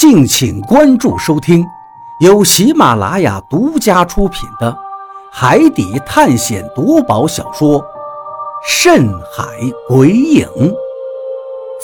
[0.00, 1.62] 敬请关注收听，
[2.20, 4.72] 由喜马拉雅独家出品的
[5.30, 7.78] 《海底探险夺宝小说》
[8.66, 9.44] 《深海
[9.86, 10.48] 鬼影》，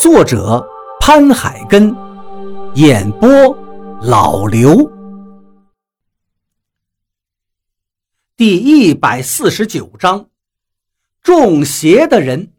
[0.00, 0.66] 作者
[0.98, 1.94] 潘海根，
[2.72, 3.28] 演播
[4.00, 4.90] 老刘。
[8.34, 10.24] 第一百四十九章，
[11.22, 12.50] 中邪的人。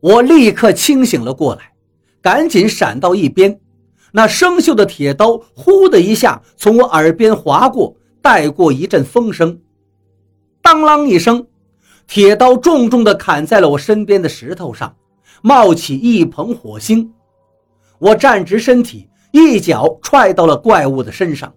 [0.00, 1.73] 我立刻清醒了过来。
[2.24, 3.60] 赶紧闪到一边，
[4.10, 9.60] 那生锈的铁刀“呼”的一下从我耳边划过，带过一阵风声，
[10.62, 11.46] 当啷一声，
[12.06, 14.96] 铁刀重重地砍在了我身边的石头上，
[15.42, 17.12] 冒起一捧火星。
[17.98, 21.52] 我站直身体，一脚踹到了怪物的身上，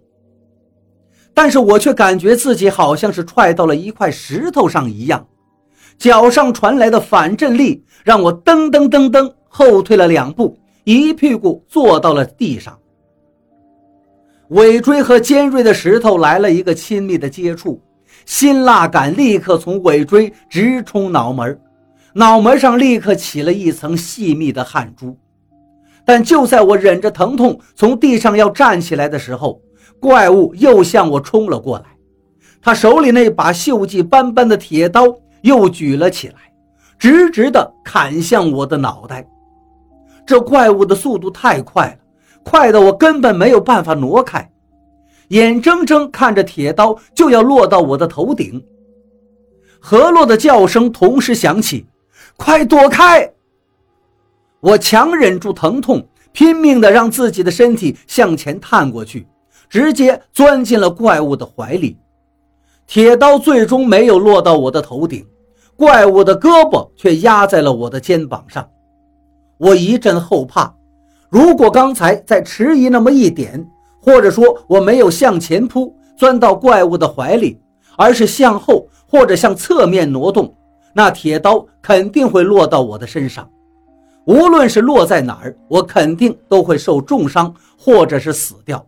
[1.33, 5.25] 但是我却感觉自己好像是踹到了一块石头上一样，
[5.97, 9.33] 脚上传来的反震力让我噔噔噔噔。
[9.47, 12.77] 后退了两步，一屁股坐到了地上。
[14.49, 17.81] 尾椎和尖锐的石头来了一个亲密的接触，
[18.25, 21.59] 辛辣感立刻从尾椎直冲脑门，
[22.13, 25.17] 脑门上立刻起了一层细密的汗珠。
[26.05, 29.61] 但就在我忍着疼痛从地上要站起来的时候，
[29.99, 31.85] 怪物又向我冲了过来，
[32.61, 35.03] 他手里那把锈迹斑斑的铁刀
[35.41, 36.35] 又举了起来，
[36.97, 39.27] 直直地砍向我的脑袋。
[40.27, 41.97] 这怪物的速度太快了，
[42.43, 44.51] 快的我根本没有办法挪开，
[45.29, 48.61] 眼睁睁看着铁刀就要落到我的头顶。
[49.79, 51.85] 何洛的叫声同时响起
[52.35, 53.31] ：“快躲开！”
[54.59, 59.25] 我强忍住疼痛，拼命地让自己的身体向前探过去，
[59.69, 61.97] 直接钻进了怪物的怀里。
[62.85, 65.25] 铁刀最终没有落到我的头顶，
[65.77, 68.67] 怪物的胳膊却压在了我的肩膀上。
[69.57, 70.73] 我一阵后怕，
[71.29, 73.67] 如果刚才再迟疑那么一点，
[74.01, 77.59] 或者说我没有向前扑，钻到怪物的怀里，
[77.97, 80.55] 而是向后或者向侧面挪动，
[80.93, 83.49] 那铁刀肯定会落到我的身上。
[84.25, 88.85] 无论是落在哪儿，我肯定都会受重伤，或者是死掉。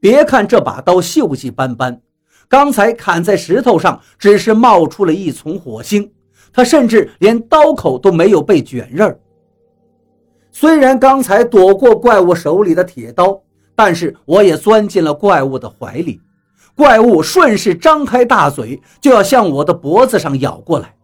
[0.00, 2.00] 别看这把刀锈迹斑斑，
[2.48, 6.10] 刚才砍在石头上，只是冒出了一丛火星，
[6.52, 9.18] 它甚至连刀口都没有被卷刃儿。
[10.52, 13.40] 虽然刚才躲过怪物手里的铁刀，
[13.74, 16.20] 但是我也钻进了怪物的怀里。
[16.76, 20.94] 怪物顺势张开大嘴，就要向我的脖子上咬过来。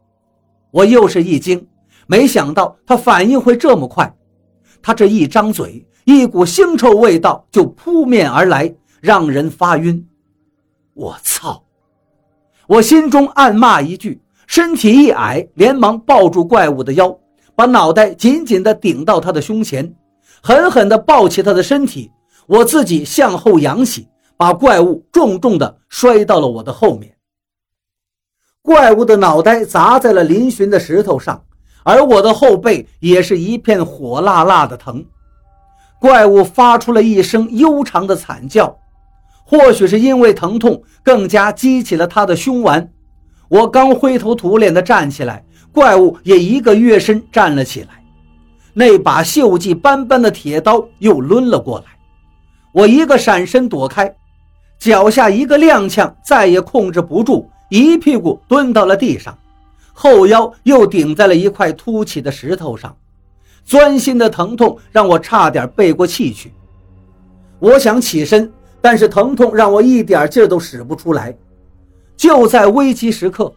[0.71, 1.67] 我又是一惊，
[2.07, 4.15] 没想到它反应会这么快。
[4.83, 10.07] 它这一张嘴，一股腥臭味道就扑面而来，让人发晕。
[10.95, 11.63] 我操！
[12.67, 17.17] 我心中暗骂一句，身体一矮，连忙抱住怪物的腰。
[17.57, 19.95] 把脑袋紧紧地顶到他的胸前，
[20.43, 22.13] 狠狠地抱起他的身体，
[22.47, 24.07] 我自己向后仰起，
[24.37, 27.17] 把怪物重重地摔到了我的后面。
[28.61, 31.43] 怪物的脑袋砸在了嶙峋的石头上，
[31.83, 35.03] 而我的后背也是一片火辣辣的疼。
[35.99, 38.77] 怪物发出了一声悠长的惨叫，
[39.47, 42.93] 或许是因为疼痛，更加激起了他的凶顽。
[43.49, 45.43] 我刚灰头土脸地站起来。
[45.77, 48.03] 怪物也一个跃身站了起来，
[48.73, 51.85] 那把锈迹斑斑的铁刀又抡了过来，
[52.73, 54.11] 我一个闪身躲开，
[54.79, 59.37] 脚下一个踉跄，再也控制不住，一屁股蹲到了地上，
[59.93, 62.97] 后腰又顶在了一块凸起的石头上，
[63.63, 66.55] 钻心的疼痛让我差点背过气去。
[67.59, 68.51] 我想起身，
[68.81, 71.37] 但是疼痛让我一点劲都使不出来。
[72.17, 73.53] 就在危急时刻。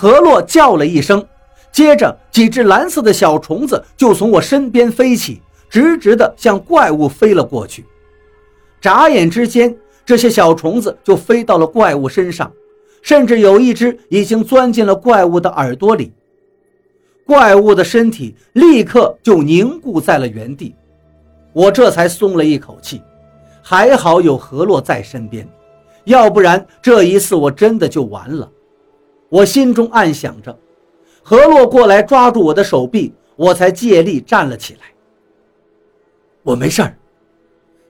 [0.00, 1.26] 何洛叫了一声，
[1.72, 7.84] 接着几只蓝色的小虫子就从我身边飞起，直直地向怪物飞了过去。
[8.80, 9.76] 眨眼之间，
[10.06, 12.48] 这些小虫子就飞到了怪物身上，
[13.02, 16.12] 甚至有一只已经钻进了怪物的耳朵里。
[17.26, 20.76] 怪物的身体立刻就凝固在了原地，
[21.52, 23.02] 我这才松了一口气。
[23.60, 25.44] 还好有何洛在身边，
[26.04, 28.48] 要不然这一次我真的就完了。
[29.28, 30.58] 我心中暗想着，
[31.22, 34.80] 何洛过来抓住我的手臂，我才借力站了起来。
[36.42, 36.96] 我没事儿。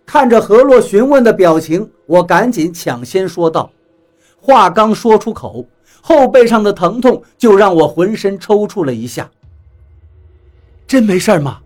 [0.05, 3.71] 看着何洛询问的表情，我赶紧抢先说道。
[4.41, 5.65] 话刚说出口，
[6.01, 9.31] 后背上的疼痛就让我浑身抽搐了一下。
[10.87, 11.61] 真没事儿吗？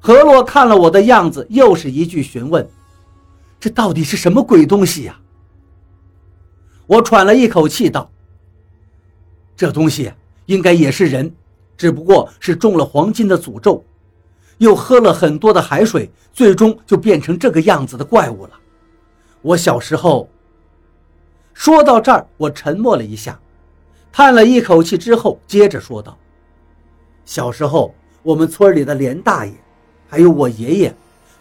[0.00, 2.66] 何洛看了我的样子，又是一句询问
[3.58, 5.18] ：“这到底是什么鬼东西呀？”
[6.86, 8.10] 我喘了一口气道。
[9.56, 10.12] 这东西
[10.46, 11.34] 应该也是人，
[11.76, 13.84] 只不过是中了黄金的诅咒。
[14.58, 18.52] 又喝了很多的海水，最终就变成这个样子的怪物了。
[19.42, 20.28] 我小时候。
[21.56, 23.38] 说到这儿，我沉默了一下，
[24.10, 26.18] 叹了一口气之后，接着说道
[27.24, 29.52] ：“小时候，我们村里的连大爷，
[30.08, 30.92] 还有我爷爷，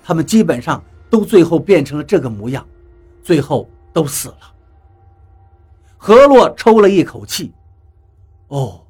[0.04, 2.64] 他们基本上都最后变成了这个模样，
[3.24, 4.54] 最后都死了。”
[5.98, 7.52] 何洛抽了一口气
[8.48, 8.86] ：“哦，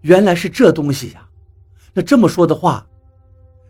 [0.00, 1.28] 原来是这东西呀。
[1.92, 2.86] 那这么说的话，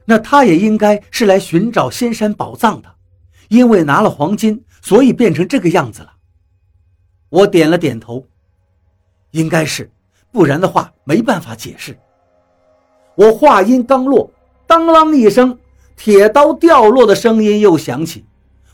[0.05, 2.95] 那他也应该是来寻找仙山宝藏的，
[3.49, 6.13] 因为拿了黄金，所以变成这个样子了。”
[7.31, 8.27] 我点了点头，
[9.33, 9.91] 应该是，
[10.31, 11.99] 不然的话没办法解释。
[13.17, 14.31] 我话音刚落，
[14.67, 15.59] 当啷一声，
[15.97, 18.25] 铁刀掉落的声音又响起。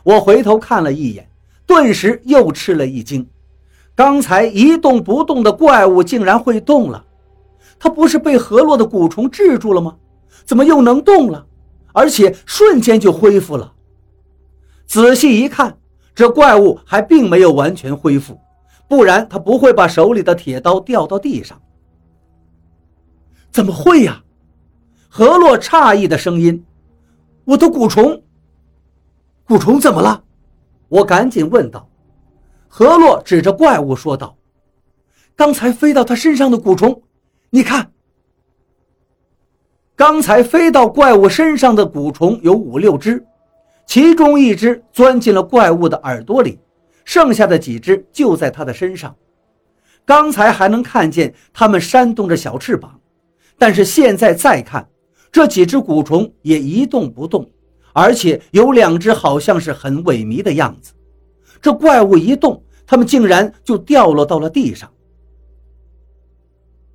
[0.02, 1.28] 我回头看了一眼，
[1.66, 3.26] 顿时又吃了一惊。
[3.94, 7.04] 刚才一动不动的怪物竟然会动了，
[7.78, 9.96] 它不是被河洛的蛊虫制住了吗？
[10.44, 11.46] 怎么又能动了？
[11.92, 13.72] 而且瞬间就恢复了。
[14.86, 15.76] 仔细一看，
[16.14, 18.40] 这怪物还并没有完全恢复。
[18.88, 21.60] 不然他不会把手里的铁刀掉到地上。
[23.50, 24.22] 怎么会呀？
[25.08, 26.64] 河洛诧异的声音
[27.44, 28.22] ：“我的蛊虫，
[29.48, 30.22] 蛊虫怎么了？”
[30.88, 31.89] 我赶紧问道。
[32.72, 34.38] 何洛指着怪物说道
[35.34, 37.02] ：“刚才飞到他身上的蛊虫，
[37.50, 37.90] 你看，
[39.96, 43.26] 刚才飞到怪物身上的蛊虫有五六只，
[43.86, 46.58] 其中一只钻进了怪物的耳朵里。”
[47.02, 49.16] 剩下的几只就在它的身上，
[50.04, 53.00] 刚才还能看见它们扇动着小翅膀，
[53.58, 54.88] 但是现在再看，
[55.32, 57.50] 这几只蛊虫也一动不动，
[57.92, 60.92] 而且有两只好像是很萎靡的样子。
[61.60, 64.90] 这怪物一动，他们竟然就掉落到了地上。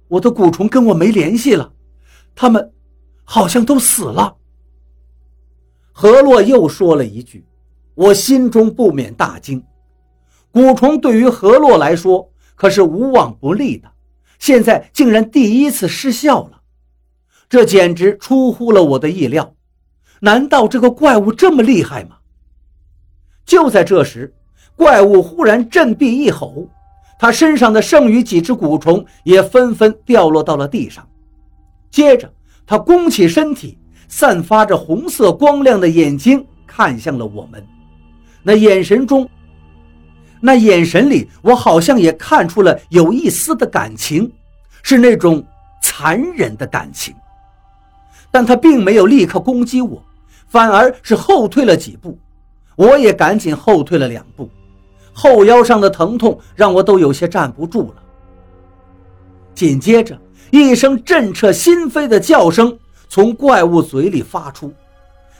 [0.07, 1.71] 我的蛊虫跟我没联系了，
[2.33, 2.73] 他们
[3.23, 4.35] 好像都死了。
[5.91, 7.45] 何洛又说了一句，
[7.93, 9.63] 我心中不免大惊。
[10.51, 13.91] 蛊虫对于何洛来说可是无往不利的，
[14.39, 16.61] 现在竟然第一次失效了，
[17.49, 19.55] 这简直出乎了我的意料。
[20.21, 22.17] 难道这个怪物这么厉害吗？
[23.45, 24.33] 就在这时，
[24.75, 26.67] 怪物忽然振臂一吼，
[27.17, 31.07] 他身上的剩余几只蛊虫也纷纷掉落到了地上。
[31.89, 32.31] 接着，
[32.65, 33.77] 他弓起身体，
[34.07, 37.65] 散发着红色光亮的眼睛看向了我们，
[38.43, 39.27] 那眼神中。
[40.41, 44.31] 那眼神里，我好像也看出了有一丝的感情，
[44.83, 45.43] 是那种
[45.81, 47.15] 残忍的感情。
[48.29, 50.03] 但他并没有立刻攻击我，
[50.47, 52.19] 反而是后退了几步，
[52.75, 54.47] 我也赶紧后退了两步，
[55.17, 58.03] 后腰上的疼痛让我都有些站不住了。
[59.53, 60.19] 紧接着，
[60.51, 62.77] 一声震彻心扉的叫声
[63.07, 64.71] 从怪物嘴里发出。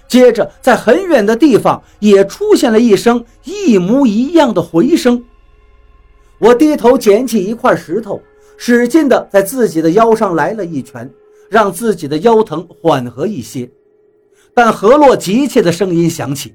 [0.08, 5.22] 接着，在很远的地方也出现了一声一模一样的回声。
[6.38, 8.22] 我低头捡起一块石头，
[8.56, 11.12] 使劲地在自己的腰上来了一拳，
[11.50, 13.70] 让自己的腰疼缓和一些。
[14.54, 16.54] 但何洛急切的声音响起：“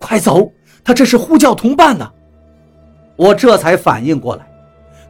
[0.00, 0.50] 快走！
[0.84, 2.10] 他这是呼叫同伴呢！”
[3.16, 4.50] 我这才反应过来，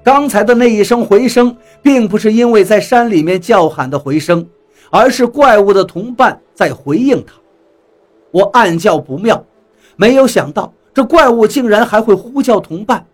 [0.02, 4.46] 刚才的那一声回声，并不是因为在山里面叫喊的回声。
[4.92, 7.34] 而是怪物的同伴在回应他，
[8.32, 9.40] 我暗叫不妙，
[9.94, 13.06] 没有想到这怪物竟然还会呼叫同伴，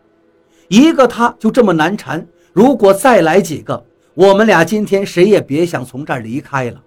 [0.69, 3.85] 一个他就这么难缠，如果再来几个，
[4.15, 6.83] 我们俩今天谁也别想从这儿离开了。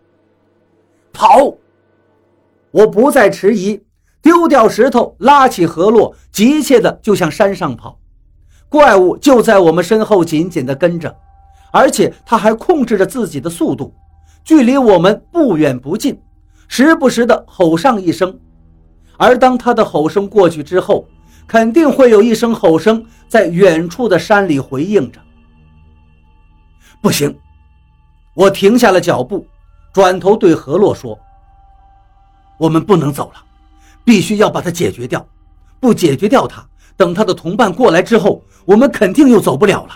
[1.13, 1.53] 跑！
[2.71, 3.79] 我不再迟疑，
[4.21, 7.99] 丢掉石头，拉起河洛，急切的就向山上跑。
[8.67, 11.15] 怪物就在我们身后紧紧的跟着，
[11.71, 13.93] 而且他还控制着自己的速度。
[14.43, 16.19] 距离我们不远不近，
[16.67, 18.39] 时不时的吼上一声，
[19.17, 21.05] 而当他的吼声过去之后，
[21.47, 25.19] 肯定会有一声吼声在远处的山里回应着。
[27.01, 27.35] 不行，
[28.33, 29.45] 我停下了脚步，
[29.93, 31.17] 转头对河洛说
[32.59, 33.43] ：“我们不能走了，
[34.09, 35.23] 必须要把它解决掉。
[35.79, 36.65] 不解决掉它，
[36.97, 39.91] 等他的同伴过来之后，我们肯定又走不了了。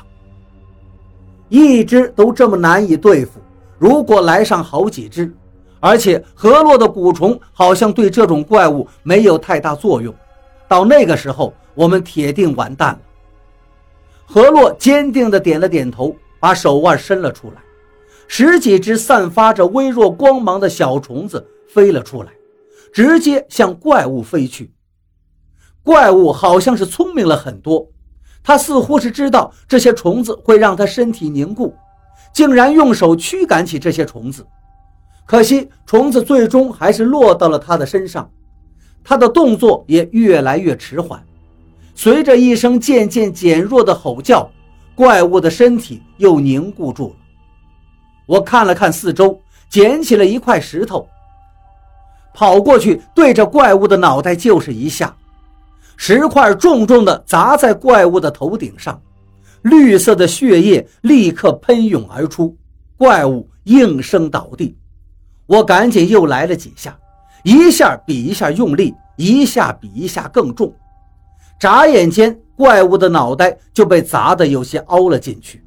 [1.50, 3.39] 一只都这么难以对付。”
[3.79, 5.34] 如果来上好几只，
[5.79, 10.13] 而且河洛的蛊虫好像对这种怪物没有太大作用，
[10.67, 13.00] 到那个时候我们铁定完蛋了。
[14.27, 17.55] 河洛坚定地点了点头，把手腕伸了出来，
[18.27, 22.29] 十几只散发着微弱光芒的小虫子飞了出来，
[22.94, 24.72] 直接向怪物飞去。
[25.82, 27.86] 怪物好像是聪明了很多，
[28.42, 31.76] 它似乎是知道这些虫子会让它身体凝固。
[32.32, 34.44] 竟然用手驱赶起这些虫子，
[35.26, 38.28] 可惜虫子最终还是落到了他的身上，
[39.04, 41.24] 他的动作也越来越迟缓。
[41.94, 44.50] 随着一声渐渐减弱的吼叫，
[44.96, 47.16] 怪物的身体又凝固住了。
[48.26, 51.08] 我看了看四周，捡起了一块石头，
[52.34, 55.16] 跑过去对着怪物的脑袋就是一下，
[55.96, 59.00] 石块重重地砸在怪物的头顶上，
[59.62, 62.56] 绿色的血液立刻喷涌而出，
[62.98, 64.75] 怪物应声倒地。
[65.46, 66.98] 我赶紧又来了几下，
[67.44, 70.74] 一下比一下用力，一下比一下更重。
[71.60, 75.63] 眨眼间，怪物的脑袋就被砸得有些凹了进去。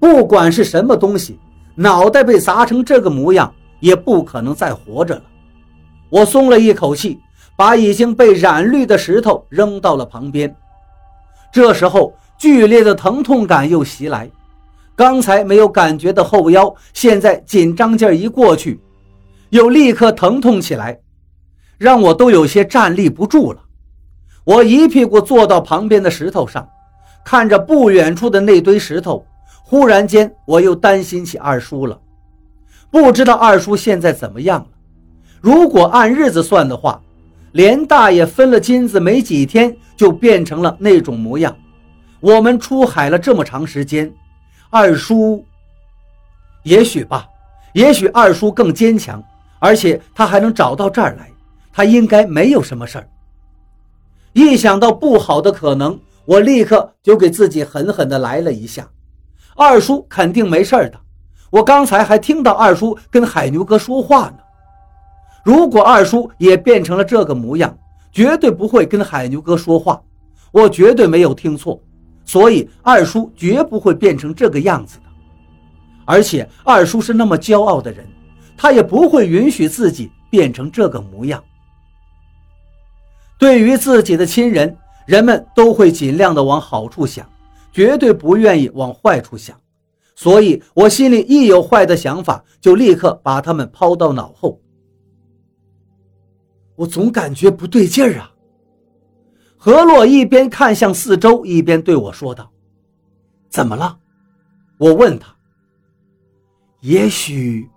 [0.00, 1.38] 不管是什么东西，
[1.76, 5.22] 脑袋被砸成这个模样，也不可能再活着了。
[6.08, 7.18] 我松了一口气，
[7.56, 10.54] 把已经被染绿的石头扔到了旁边。
[11.52, 14.30] 这时候，剧烈的疼痛感又袭来，
[14.94, 18.80] 刚才没有感觉的后腰，现在紧张劲儿一过去，
[19.50, 21.00] 又立刻疼痛起来，
[21.76, 23.60] 让我都有些站立不住了。
[24.44, 26.68] 我一屁股坐到旁边的石头上，
[27.24, 29.26] 看着不远处的那堆石头，
[29.64, 31.98] 忽然间我又担心起二叔了。
[32.92, 34.66] 不知道二叔现在怎么样了？
[35.40, 37.00] 如果按日子算的话，
[37.52, 41.56] 连大爷分了金子没几天就变成了那种模样。
[42.20, 44.12] 我们出海了这么长时间，
[44.68, 45.42] 二叔，
[46.64, 47.26] 也许吧，
[47.72, 49.24] 也许二叔更坚强，
[49.58, 51.30] 而且他还能找到这儿来，
[51.72, 53.08] 他应该没有什么事儿。
[54.34, 58.86] 一想到不好的可能，我立刻就给自己狠狠地来了一下。
[59.56, 61.00] 二叔肯定没事的，
[61.52, 64.38] 我刚才还听到二叔跟海牛哥说话呢。
[65.44, 67.76] 如果二叔也变成了这个模样，
[68.10, 70.00] 绝对不会跟海牛哥说话。
[70.50, 71.78] 我绝对没有听错，
[72.24, 75.04] 所以二叔绝不会变成这个样子的。
[76.06, 78.06] 而且二叔是那么骄傲的人，
[78.56, 81.42] 他也不会允许自己变成这个模样。
[83.38, 87.28] 对于自己的亲人，人们都会尽量的往好处想，
[87.72, 89.54] 绝对不愿意往坏处想。
[90.14, 94.60] 所以，我心里一有坏的想法，就立刻把他们抛到脑后。
[96.76, 98.32] 我总感觉不对劲儿啊！
[99.56, 102.50] 何洛一边看向四周，一边对我说道
[103.48, 103.98] ：“怎么了？”
[104.78, 105.34] 我问他。
[106.80, 107.68] 也许，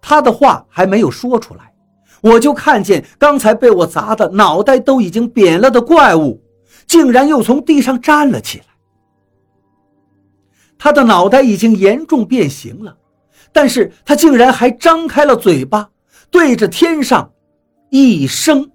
[0.00, 1.74] 他的话还没有说出来。
[2.22, 6.42] 我就看见刚才被我砸的脑袋都已经扁了的怪物，
[6.86, 8.64] 竟然又从地上站了起来。
[10.82, 12.96] 他的脑袋已经严重变形了，
[13.52, 15.90] 但是他竟然还张开了嘴巴，
[16.30, 17.30] 对着天上
[17.90, 18.70] 一声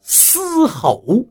[0.00, 1.26] 嘶吼。